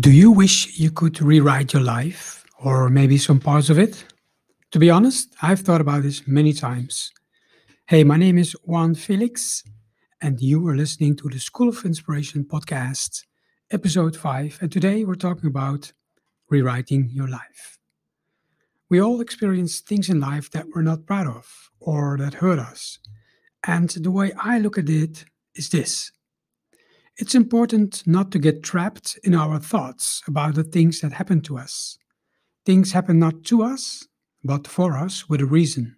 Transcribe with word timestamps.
Do 0.00 0.10
you 0.10 0.32
wish 0.32 0.76
you 0.76 0.90
could 0.90 1.22
rewrite 1.22 1.72
your 1.72 1.82
life, 1.82 2.44
or 2.58 2.90
maybe 2.90 3.16
some 3.16 3.38
parts 3.38 3.70
of 3.70 3.78
it? 3.78 4.04
To 4.72 4.80
be 4.80 4.90
honest, 4.90 5.32
I've 5.40 5.60
thought 5.60 5.80
about 5.80 6.02
this 6.02 6.26
many 6.26 6.52
times. 6.52 7.12
Hey, 7.86 8.02
my 8.02 8.16
name 8.16 8.36
is 8.36 8.56
Juan 8.64 8.96
Felix, 8.96 9.62
and 10.20 10.40
you 10.40 10.66
are 10.66 10.74
listening 10.74 11.14
to 11.18 11.28
the 11.28 11.38
School 11.38 11.68
of 11.68 11.84
Inspiration 11.84 12.44
podcast, 12.44 13.22
episode 13.70 14.16
5. 14.16 14.58
And 14.62 14.72
today 14.72 15.04
we're 15.04 15.14
talking 15.14 15.46
about 15.46 15.92
rewriting 16.50 17.08
your 17.12 17.28
life. 17.28 17.78
We 18.90 19.00
all 19.00 19.20
experience 19.20 19.78
things 19.78 20.08
in 20.08 20.18
life 20.18 20.50
that 20.50 20.66
we're 20.74 20.82
not 20.82 21.06
proud 21.06 21.28
of 21.28 21.70
or 21.78 22.18
that 22.18 22.34
hurt 22.34 22.58
us. 22.58 22.98
And 23.64 23.90
the 23.90 24.10
way 24.10 24.32
I 24.32 24.58
look 24.58 24.76
at 24.76 24.90
it 24.90 25.24
is 25.54 25.68
this 25.68 26.10
it's 27.16 27.34
important 27.34 28.04
not 28.06 28.32
to 28.32 28.38
get 28.38 28.62
trapped 28.62 29.18
in 29.22 29.34
our 29.34 29.58
thoughts 29.58 30.22
about 30.26 30.54
the 30.54 30.64
things 30.64 31.00
that 31.00 31.12
happen 31.12 31.40
to 31.42 31.56
us. 31.58 31.96
Things 32.66 32.92
happen 32.92 33.18
not 33.18 33.44
to 33.44 33.62
us, 33.62 34.06
but 34.42 34.66
for 34.66 34.96
us 34.96 35.28
with 35.28 35.40
a 35.40 35.46
reason. 35.46 35.96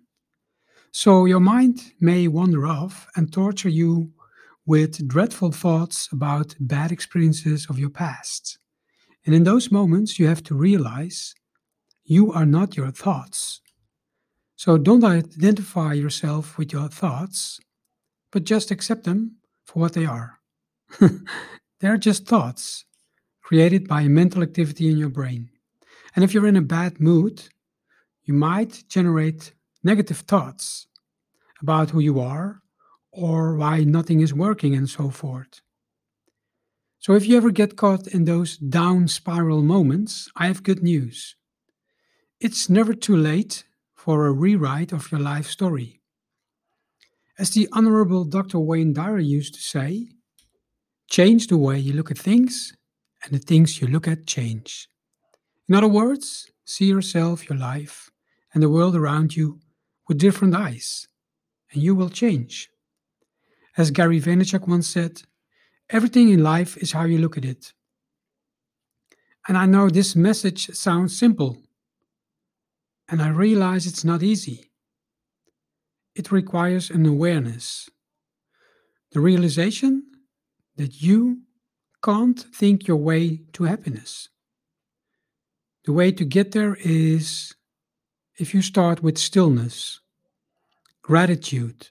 So 0.92 1.24
your 1.24 1.40
mind 1.40 1.92
may 2.00 2.28
wander 2.28 2.66
off 2.66 3.06
and 3.16 3.32
torture 3.32 3.68
you 3.68 4.10
with 4.66 5.06
dreadful 5.08 5.52
thoughts 5.52 6.08
about 6.12 6.54
bad 6.60 6.92
experiences 6.92 7.66
of 7.70 7.78
your 7.78 7.90
past. 7.90 8.58
And 9.24 9.34
in 9.34 9.44
those 9.44 9.72
moments, 9.72 10.18
you 10.18 10.26
have 10.26 10.42
to 10.44 10.54
realize 10.54 11.34
you 12.04 12.32
are 12.32 12.46
not 12.46 12.76
your 12.76 12.90
thoughts. 12.90 13.60
So 14.56 14.78
don't 14.78 15.04
identify 15.04 15.92
yourself 15.92 16.58
with 16.58 16.72
your 16.72 16.88
thoughts, 16.88 17.60
but 18.32 18.44
just 18.44 18.70
accept 18.70 19.04
them 19.04 19.36
for 19.64 19.80
what 19.80 19.92
they 19.92 20.06
are. 20.06 20.35
They're 21.80 21.96
just 21.96 22.26
thoughts 22.26 22.84
created 23.42 23.86
by 23.86 24.02
a 24.02 24.08
mental 24.08 24.42
activity 24.42 24.90
in 24.90 24.98
your 24.98 25.08
brain. 25.08 25.50
And 26.14 26.24
if 26.24 26.34
you're 26.34 26.46
in 26.46 26.56
a 26.56 26.62
bad 26.62 27.00
mood, 27.00 27.44
you 28.24 28.34
might 28.34 28.84
generate 28.88 29.52
negative 29.84 30.18
thoughts 30.18 30.88
about 31.62 31.90
who 31.90 32.00
you 32.00 32.18
are 32.20 32.62
or 33.12 33.56
why 33.56 33.84
nothing 33.84 34.20
is 34.20 34.34
working 34.34 34.74
and 34.74 34.88
so 34.88 35.10
forth. 35.10 35.60
So, 36.98 37.14
if 37.14 37.26
you 37.26 37.36
ever 37.36 37.50
get 37.50 37.76
caught 37.76 38.08
in 38.08 38.24
those 38.24 38.56
down 38.56 39.06
spiral 39.06 39.62
moments, 39.62 40.28
I 40.34 40.48
have 40.48 40.64
good 40.64 40.82
news. 40.82 41.36
It's 42.40 42.68
never 42.68 42.94
too 42.94 43.16
late 43.16 43.64
for 43.94 44.26
a 44.26 44.32
rewrite 44.32 44.92
of 44.92 45.12
your 45.12 45.20
life 45.20 45.46
story. 45.46 46.00
As 47.38 47.50
the 47.50 47.68
Honorable 47.72 48.24
Dr. 48.24 48.58
Wayne 48.58 48.92
Dyer 48.92 49.18
used 49.18 49.54
to 49.54 49.60
say, 49.60 50.08
Change 51.16 51.46
the 51.46 51.56
way 51.56 51.78
you 51.78 51.94
look 51.94 52.10
at 52.10 52.18
things, 52.18 52.74
and 53.24 53.32
the 53.32 53.38
things 53.38 53.80
you 53.80 53.86
look 53.86 54.06
at 54.06 54.26
change. 54.26 54.90
In 55.66 55.74
other 55.74 55.88
words, 55.88 56.52
see 56.66 56.84
yourself, 56.84 57.48
your 57.48 57.58
life, 57.58 58.10
and 58.52 58.62
the 58.62 58.68
world 58.68 58.94
around 58.94 59.34
you 59.34 59.60
with 60.06 60.18
different 60.18 60.54
eyes, 60.54 61.08
and 61.72 61.82
you 61.82 61.94
will 61.94 62.10
change. 62.10 62.68
As 63.78 63.90
Gary 63.90 64.20
Vaynerchuk 64.20 64.68
once 64.68 64.88
said, 64.88 65.22
everything 65.88 66.28
in 66.28 66.42
life 66.42 66.76
is 66.76 66.92
how 66.92 67.04
you 67.04 67.16
look 67.16 67.38
at 67.38 67.46
it. 67.46 67.72
And 69.48 69.56
I 69.56 69.64
know 69.64 69.88
this 69.88 70.14
message 70.14 70.66
sounds 70.76 71.18
simple, 71.18 71.62
and 73.08 73.22
I 73.22 73.28
realize 73.28 73.86
it's 73.86 74.04
not 74.04 74.22
easy. 74.22 74.70
It 76.14 76.30
requires 76.30 76.90
an 76.90 77.06
awareness, 77.06 77.88
the 79.12 79.20
realization 79.20 80.02
that 80.76 81.02
you 81.02 81.42
can't 82.02 82.40
think 82.54 82.86
your 82.86 82.96
way 82.98 83.42
to 83.52 83.64
happiness. 83.64 84.28
The 85.84 85.92
way 85.92 86.12
to 86.12 86.24
get 86.24 86.52
there 86.52 86.76
is 86.80 87.54
if 88.38 88.52
you 88.52 88.62
start 88.62 89.02
with 89.02 89.18
stillness, 89.18 90.00
gratitude, 91.02 91.88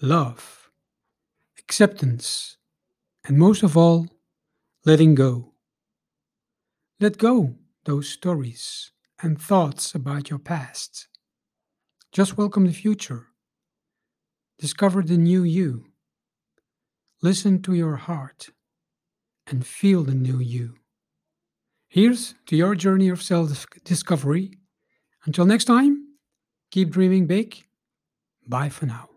love, 0.00 0.70
acceptance, 1.58 2.56
and 3.24 3.38
most 3.38 3.62
of 3.62 3.76
all, 3.76 4.06
letting 4.84 5.14
go. 5.14 5.52
Let 7.00 7.18
go 7.18 7.56
those 7.84 8.08
stories 8.08 8.92
and 9.22 9.40
thoughts 9.40 9.94
about 9.94 10.30
your 10.30 10.38
past. 10.38 11.08
Just 12.12 12.38
welcome 12.38 12.66
the 12.66 12.72
future. 12.72 13.26
Discover 14.58 15.02
the 15.02 15.16
new 15.16 15.42
you. 15.42 15.86
Listen 17.22 17.62
to 17.62 17.74
your 17.74 17.96
heart 17.96 18.50
and 19.46 19.66
feel 19.66 20.02
the 20.02 20.14
new 20.14 20.38
you. 20.38 20.74
Here's 21.88 22.34
to 22.46 22.56
your 22.56 22.74
journey 22.74 23.08
of 23.08 23.22
self 23.22 23.66
discovery. 23.84 24.58
Until 25.24 25.46
next 25.46 25.64
time, 25.64 26.06
keep 26.70 26.90
dreaming 26.90 27.26
big. 27.26 27.64
Bye 28.46 28.68
for 28.68 28.86
now. 28.86 29.15